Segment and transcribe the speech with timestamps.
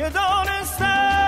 [0.00, 1.19] که دانستم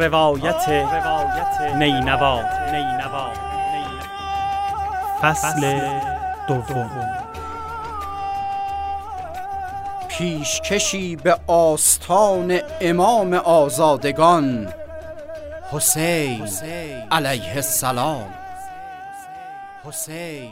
[0.00, 0.68] روایت
[1.74, 3.30] نینوا نینوا
[5.22, 5.90] فصل
[6.48, 6.90] دوم.
[10.08, 14.72] پیشکشی به آستان امام آزادگان.
[15.72, 16.48] حسین
[17.10, 18.34] علیه السلام.
[19.84, 20.50] حسین.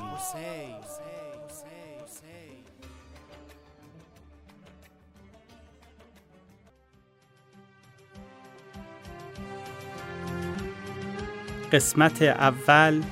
[11.73, 13.03] قسمت اول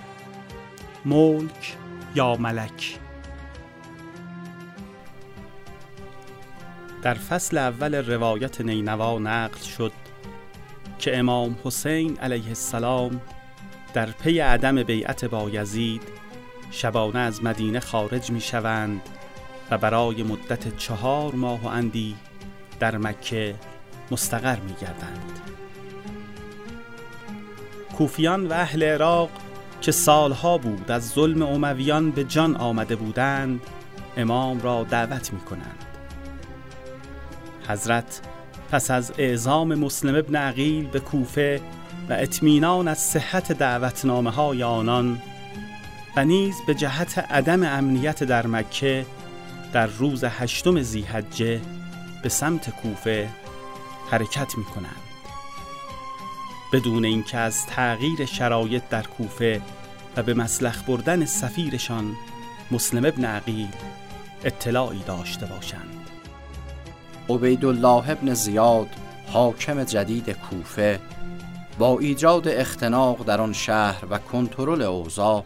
[1.05, 1.77] ملک
[2.15, 2.99] یا ملک
[7.03, 9.93] در فصل اول روایت نینوا نقل شد
[10.99, 13.21] که امام حسین علیه السلام
[13.95, 16.03] در پی عدم بیعت با یزید
[16.71, 19.03] شبانه از مدینه خارج می شوند
[19.71, 22.17] و برای مدت چهار ماه و اندی
[22.81, 23.55] در مکه
[24.11, 25.56] مستقر می گردند.
[27.99, 29.31] کوفیان و اهل عراق
[29.81, 33.61] که سالها بود از ظلم امویان به جان آمده بودند
[34.17, 35.85] امام را دعوت می کنند
[37.69, 38.21] حضرت
[38.71, 41.61] پس از اعزام مسلم ابن عقیل به کوفه
[42.09, 45.23] و اطمینان از صحت دعوتنامه های آنان
[46.17, 49.07] و نیز به جهت عدم امنیت در مکه
[49.73, 51.61] در روز هشتم زیحجه
[52.23, 53.29] به سمت کوفه
[54.11, 55.06] حرکت می کنند
[56.77, 59.61] بدون اینکه از تغییر شرایط در کوفه
[60.17, 62.17] و به مسلخ بردن سفیرشان
[62.71, 63.69] مسلم ابن عقیل
[64.45, 66.11] اطلاعی داشته باشند.
[67.29, 68.89] عبیدالله ابن زیاد
[69.27, 71.01] حاکم جدید کوفه
[71.79, 75.45] با ایجاد اختناق در آن شهر و کنترل اوضاع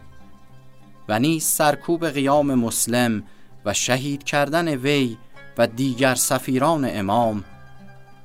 [1.09, 3.23] و نیز سرکوب قیام مسلم
[3.65, 5.17] و شهید کردن وی
[5.57, 7.43] و دیگر سفیران امام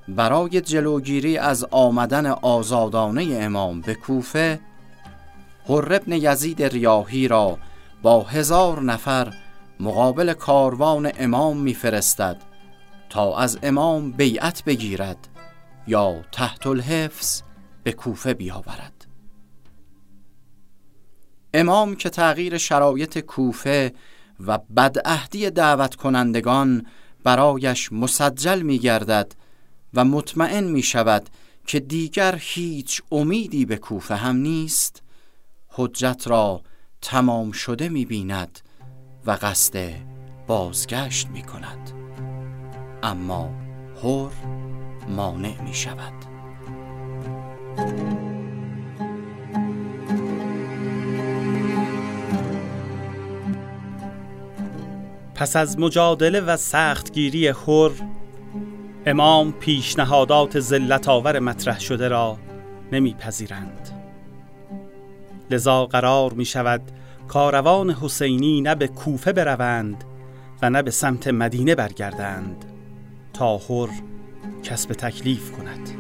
[0.08, 4.60] برای جلوگیری از آمدن آزادانه امام به کوفه
[5.68, 7.58] حر ابن یزید ریاهی را
[8.02, 9.34] با هزار نفر
[9.80, 12.42] مقابل کاروان امام میفرستد
[13.10, 15.28] تا از امام بیعت بگیرد
[15.86, 17.42] یا تحت الحفظ
[17.82, 19.06] به کوفه بیاورد.
[21.54, 23.92] امام که تغییر شرایط کوفه
[24.46, 26.86] و بدعهدی دعوت کنندگان
[27.24, 29.32] برایش مسجل می گردد
[29.94, 31.28] و مطمئن می شود
[31.66, 35.02] که دیگر هیچ امیدی به کوفه هم نیست
[35.68, 36.62] حجت را
[37.02, 38.60] تمام شده می بیند
[39.26, 39.94] و قصد
[40.46, 41.90] بازگشت می کند.
[43.02, 43.50] اما
[44.02, 44.30] هر
[45.08, 46.12] مانع می شود.
[55.34, 57.90] پس از مجادله و سختگیری هر
[59.08, 62.38] امام پیشنهادات زلت آور مطرح شده را
[62.92, 63.90] نمیپذیرند.
[65.50, 66.82] لذا قرار می شود
[67.28, 70.04] کاروان حسینی نه به کوفه بروند
[70.62, 72.64] و نه به سمت مدینه برگردند
[73.32, 73.88] تا هر
[74.62, 75.90] کسب تکلیف کند.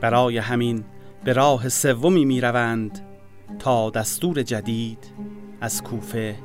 [0.00, 0.84] برای همین
[1.24, 3.00] به راه سومی می روند
[3.58, 5.12] تا دستور جدید
[5.60, 6.36] از کوفه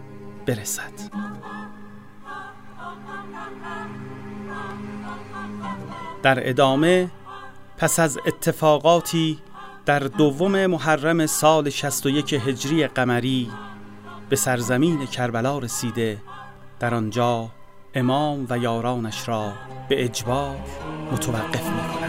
[0.46, 1.22] برسد.
[6.24, 7.10] در ادامه
[7.78, 9.40] پس از اتفاقاتی
[9.86, 13.52] در دوم محرم سال 61 هجری قمری
[14.30, 16.18] به سرزمین کربلا رسیده
[16.80, 17.50] در آنجا
[17.94, 19.54] امام و یارانش را
[19.90, 20.58] به اجبار
[21.12, 22.01] متوقف می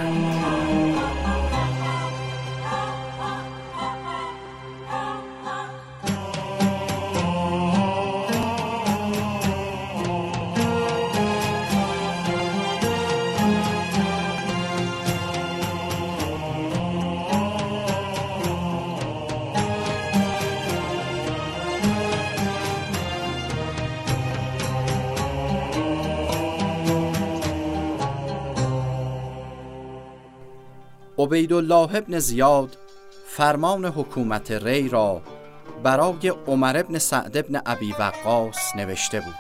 [31.22, 32.76] عبیدالله ابن زیاد
[33.26, 35.22] فرمان حکومت ری را
[35.82, 39.34] برای عمر ابن سعد ابن ابی وقاص نوشته بود.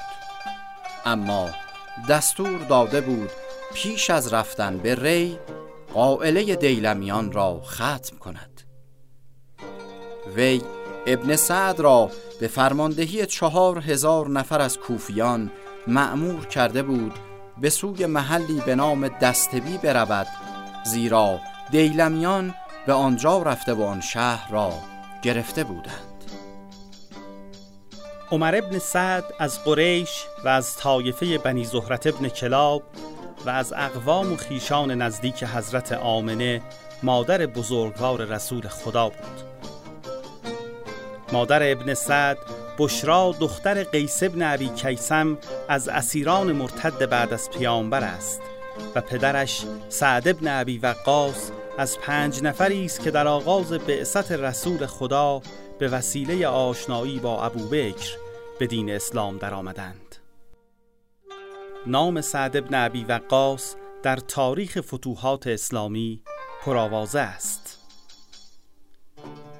[1.06, 1.48] اما
[2.08, 3.30] دستور داده بود
[3.74, 5.38] پیش از رفتن به ری
[5.94, 8.60] قائله دیلمیان را ختم کند.
[10.36, 10.62] وی
[11.06, 15.50] ابن سعد را به فرماندهی چهار هزار نفر از کوفیان
[15.86, 17.12] معمور کرده بود
[17.60, 20.26] به سوی محلی به نام دستبی برود
[20.84, 21.40] زیرا
[21.72, 22.54] دیلمیان
[22.86, 24.72] به آنجا رفته و آن شهر را
[25.22, 26.24] گرفته بودند.
[28.30, 32.82] عمر ابن سعد از قریش و از طایفه بنی زهرت ابن کلاب
[33.46, 36.62] و از اقوام و خیشان نزدیک حضرت آمنه
[37.02, 39.42] مادر بزرگوار رسول خدا بود.
[41.32, 42.38] مادر ابن سعد
[42.78, 45.38] بشرا دختر قیس ابن عبی کیسم
[45.68, 48.40] از اسیران مرتد بعد از پیامبر است
[48.94, 54.86] و پدرش سعد ابن عبی وقاص از پنج نفری است که در آغاز بعثت رسول
[54.86, 55.42] خدا
[55.78, 58.16] به وسیله آشنایی با ابوبکر
[58.58, 60.16] به دین اسلام درآمدند.
[61.86, 66.22] نام سعد ابن عبی وقاص در تاریخ فتوحات اسلامی
[66.62, 67.78] پرآوازه است.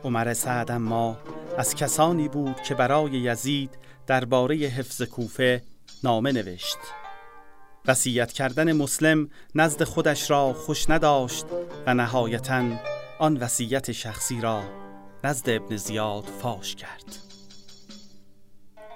[0.04, 1.18] عمر سعد اما
[1.58, 5.62] از کسانی بود که برای یزید درباره حفظ کوفه
[6.04, 6.78] نامه نوشت
[7.86, 11.46] وصیت کردن مسلم نزد خودش را خوش نداشت
[11.86, 12.64] و نهایتا
[13.18, 14.62] آن وصیت شخصی را
[15.24, 17.16] نزد ابن زیاد فاش کرد.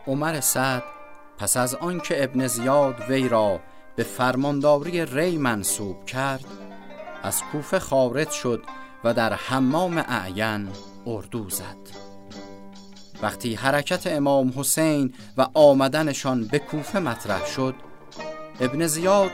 [0.07, 0.83] عمر سعد
[1.39, 3.61] پس از آنکه ابن زیاد وی را
[3.97, 6.45] به فرمانداری ری منصوب کرد
[7.23, 8.63] از کوفه خارج شد
[9.05, 10.69] و در حمام اعین
[11.07, 12.07] اردو زد.
[13.23, 17.75] وقتی حرکت امام حسین و آمدنشان به کوفه مطرح شد
[18.61, 19.31] ابن زیاد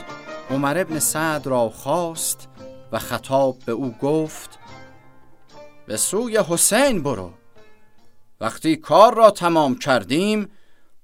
[0.50, 2.48] عمر ابن سعد را خواست
[2.92, 4.58] و خطاب به او گفت
[5.86, 7.32] به سوی حسین برو.
[8.40, 10.48] وقتی کار را تمام کردیم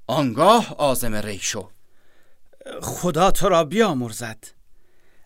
[0.07, 1.71] آنگاه آزم ری شو.
[2.83, 4.45] خدا تو را بیامرزد.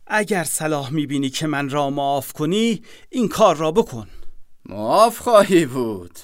[0.06, 4.08] اگر صلاح می‌بینی که من را معاف کنی این کار را بکن.
[4.66, 6.18] معاف خواهی بود.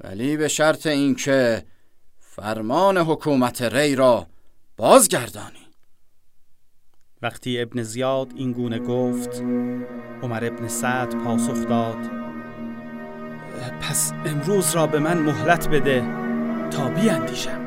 [0.00, 1.66] ولی به شرط اینکه
[2.18, 4.26] فرمان حکومت ری را
[4.76, 5.63] بازگردانی.
[7.24, 9.42] وقتی ابن زیاد این گونه گفت
[10.22, 12.10] عمر ابن سعد پاسخ داد
[13.80, 16.04] پس امروز را به من مهلت بده
[16.70, 17.60] تا بیاندیشم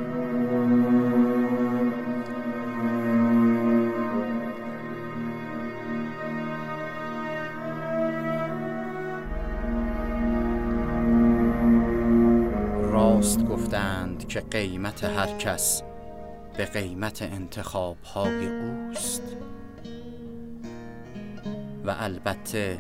[12.92, 15.84] راست گفتند که قیمت هر کس
[16.58, 19.47] به قیمت انتخاب های اوست.
[21.88, 22.80] و البته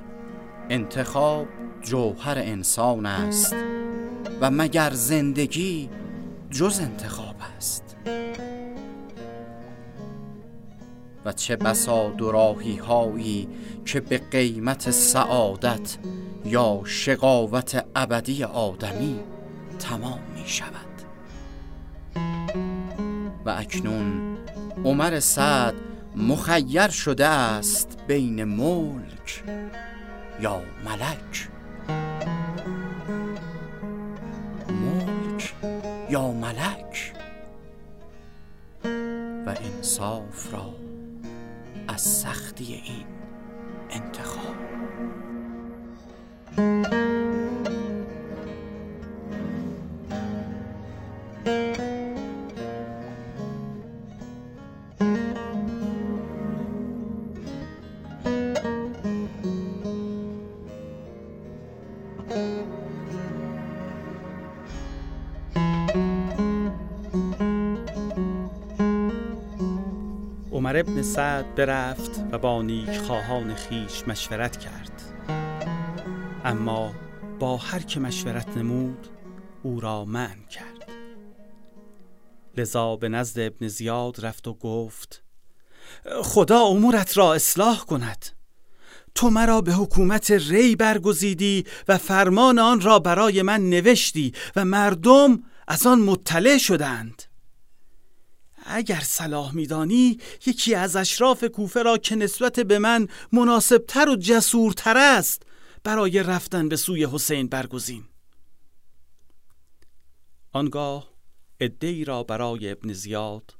[0.69, 1.47] انتخاب
[1.81, 3.55] جوهر انسان است
[4.41, 5.89] و مگر زندگی
[6.49, 7.95] جز انتخاب است؟
[11.25, 13.47] و چه بسا دوراهی هایی
[13.85, 15.97] که به قیمت سعادت
[16.45, 19.19] یا شقاوت ابدی آدمی
[19.79, 20.71] تمام می شود
[23.45, 24.37] و اکنون
[24.85, 25.73] عمر سعد
[26.17, 29.43] مخیر شده است بین ملک
[30.41, 31.49] یا ملک.
[34.69, 35.53] ملک
[36.09, 37.13] یا ملک.
[39.45, 40.75] و انصاف را
[41.87, 43.05] از سختی این
[43.89, 44.56] انتخاب.
[70.87, 75.01] ابن سعد برفت و با نیک خواهان خیش مشورت کرد.
[76.45, 76.93] اما
[77.39, 79.07] با هر که مشورت نمود
[79.63, 80.89] او را من کرد.
[82.57, 85.23] لذا به نزد ابن زیاد رفت و گفت
[86.23, 88.25] خدا امورت را اصلاح کند.
[89.15, 95.43] تو مرا به حکومت ری برگزیدی و فرمان آن را برای من نوشتی و مردم
[95.67, 97.23] از آن مطلع شدند.
[98.67, 104.97] اگر صلاح میدانی یکی از اشراف کوفه را که نسبت به من مناسبتر و جسورتر
[104.97, 105.43] است
[105.83, 108.03] برای رفتن به سوی حسین برگزین.
[110.51, 111.09] آنگاه
[111.59, 113.55] ادهی را برای ابن زیاد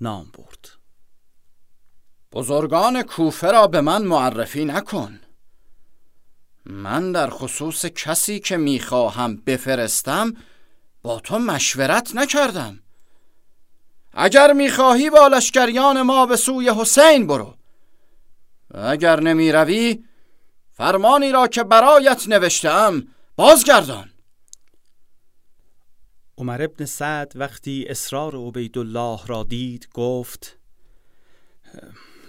[0.00, 0.68] نام برد.
[2.32, 5.20] بزرگان کوفه را به من معرفی نکن.
[6.64, 10.34] من در خصوص کسی که می‌خواهم بفرستم
[11.02, 12.82] با تو مشورت نکردم.
[14.18, 17.54] اگر می‌خواهی با لشکریان ما به سوی حسین برو.
[18.70, 20.04] و اگر نمی روی
[20.72, 24.10] فرمانی را که برایت نوشتم بازگردان.
[26.38, 30.58] عمر ابن سعد وقتی اصرار عبیدالله را دید گفت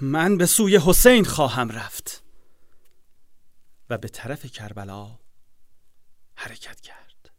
[0.02, 2.24] من به سوی حسین خواهم رفت.
[3.90, 5.20] و به طرف کربلا
[6.36, 7.32] حرکت کرد.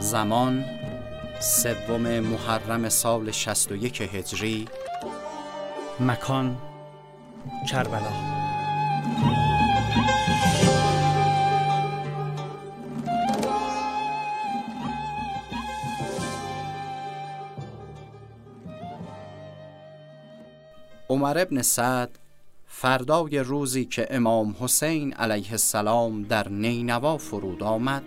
[0.00, 0.64] زمان
[1.40, 4.68] سوم محرم سال 61 هجری.
[6.00, 6.56] مکان
[7.70, 8.12] کربلا.
[21.08, 22.18] عمر ابن سعد
[22.66, 28.02] فردای روزی که امام حسین علیه السلام در نینوا فرود آمد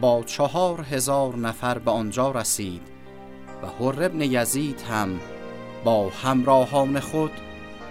[0.00, 2.82] با چهار هزار نفر به آنجا رسید
[3.62, 5.20] و حر ابن یزید هم
[5.84, 7.30] با همراهان خود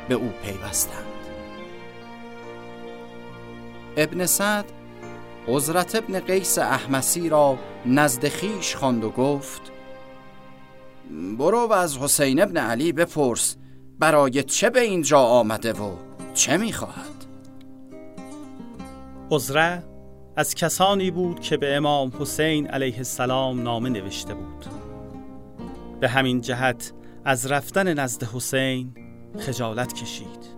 [0.09, 1.05] به او پیوستند.
[3.97, 4.65] ابن سعد
[5.47, 9.61] عزرت ابن قیس احمسی را نزد خیش خواند و گفت
[11.37, 13.55] برو و از حسین ابن علی بپرس
[13.99, 15.91] برای چه به اینجا آمده و
[16.33, 17.25] چه می‌خواهد؟
[19.31, 19.94] عذره
[20.37, 24.65] از کسانی بود که به امام حسین علیه السلام نامه نوشته بود.
[25.99, 26.93] به همین جهت
[27.25, 28.91] از رفتن نزد حسین
[29.39, 30.55] خجالت کشید.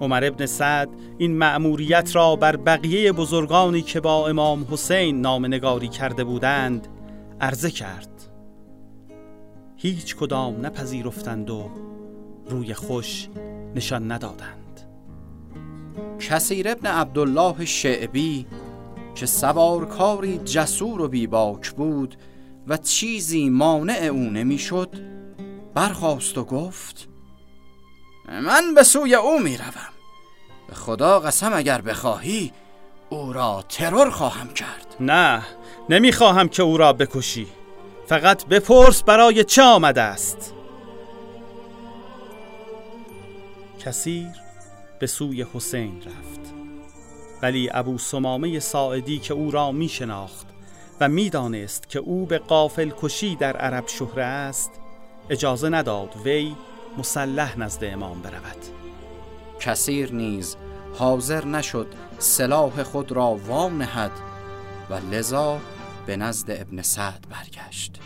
[0.00, 0.88] عمر ابن سعد
[1.18, 6.88] این مأموریت را بر بقیه بزرگانی که با امام حسین نام نگاری کرده بودند
[7.40, 8.08] عرضه کرد.
[9.76, 11.70] هیچ کدام نپذیرفتند و
[12.48, 13.28] روی خوش
[13.74, 14.69] نشان ندادند.
[16.20, 18.46] کسیر ابن عبدالله شعبی
[19.14, 22.16] که سوارکاری جسور و بیباک بود
[22.68, 24.88] و چیزی مانع او نمی‌شد
[25.74, 27.08] برخواست و گفت
[28.28, 29.92] من به سوی او می‌روم.
[30.68, 32.52] به خدا قسم اگر بخواهی
[33.10, 34.96] او را ترور خواهم کرد.
[35.00, 35.42] نه
[35.88, 37.46] نمی‌خواهم که او را بکشی.
[38.06, 40.54] فقط بپرس برای چه آمده است.
[43.84, 44.49] کثیر
[45.00, 46.40] به سوی حسین رفت.
[47.42, 50.46] ولی ابو سمامه ساعدی که او را می شناخت
[51.00, 54.70] و می‌دانست که او به قافل کشی در عرب شهره است
[55.30, 56.56] اجازه نداد وی
[56.98, 58.56] مسلح نزد امام برود.
[59.60, 60.56] کثیر نیز
[60.94, 61.86] حاضر نشد
[62.18, 64.12] سلاح خود را وانهد
[64.90, 65.60] و لذا
[66.06, 68.00] به نزد ابن سعد برگشت.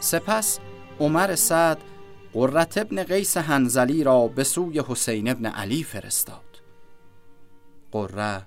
[0.00, 0.58] سپس
[1.00, 1.78] عمر سعد
[2.32, 6.62] قررت ابن قیس هنزلی را به سوی حسین ابن علی فرستاد.
[7.92, 8.46] قره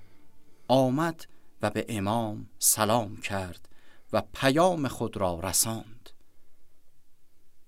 [0.68, 1.26] آمد
[1.62, 3.70] و به امام سلام کرد
[4.14, 6.10] و پیام خود را رساند.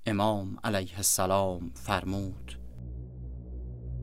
[0.05, 2.59] امام علیه السلام فرمود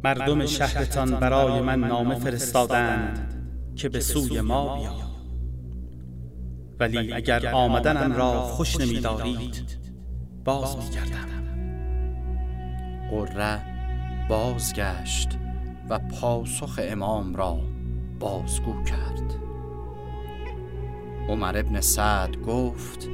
[0.04, 3.36] مردم شهرتان برای من نامه فرستادند
[3.76, 5.09] که به سوی ما بیا
[6.80, 9.78] ولی اگر آمدنم را خوش نمیدارید
[10.44, 11.30] باز میگردم.
[13.10, 13.62] قره
[14.28, 15.28] بازگشت
[15.88, 17.58] و پاسخ امام را
[18.20, 19.34] بازگو کرد.
[21.28, 23.08] عمر ابن سعد گفت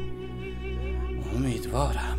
[1.35, 2.19] امیدوارم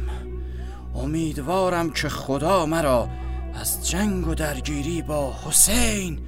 [0.95, 3.09] امیدوارم که خدا مرا
[3.53, 6.19] از جنگ و درگیری با حسین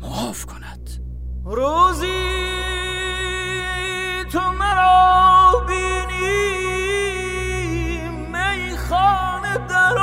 [0.00, 0.90] معاف کند.
[1.44, 2.47] روزی
[4.32, 6.28] تو مرا بینی
[8.08, 9.98] میخانه در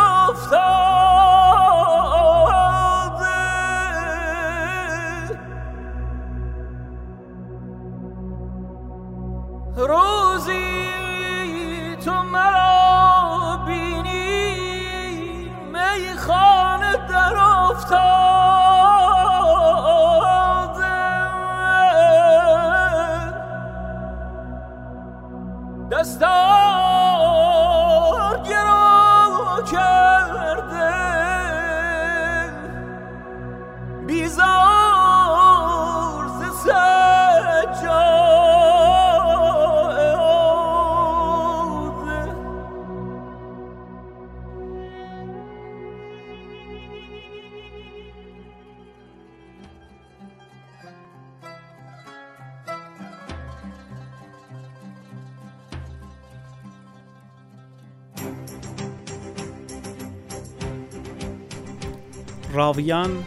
[62.56, 63.26] راویان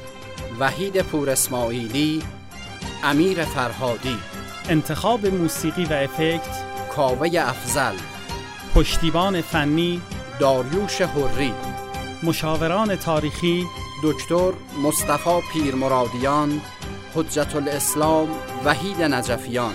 [0.60, 2.22] وحید پور اسماعیلی
[3.04, 4.16] امیر فرهادی.
[4.68, 6.64] انتخاب موسیقی و افکت
[6.96, 7.94] کاوه افزل
[8.74, 10.00] پشتیبان فنی
[10.40, 11.52] داریوش حری.
[12.22, 13.66] مشاوران تاریخی
[14.02, 16.60] دکتر مصطفی پیرمرادیان
[17.14, 18.28] حجت الاسلام
[18.64, 19.74] وحید نجفیان.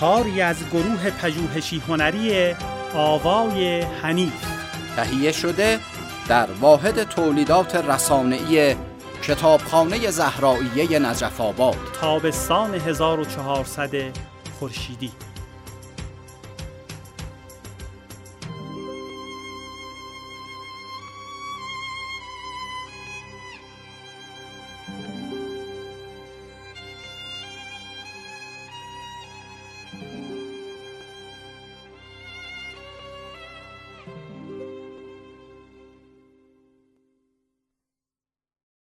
[0.00, 2.54] کاری از گروه پژوهشی هنری
[2.94, 4.46] آوای حنیف.
[4.96, 5.78] تهیه شده
[6.28, 8.76] در واحد تولیدات رسانه‌ای
[9.28, 11.76] کتابخانه زهرائیه نجف آباد.
[12.00, 14.18] تابستان 1400
[14.60, 15.12] خورشیدی.